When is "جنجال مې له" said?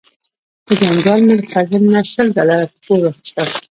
0.79-1.45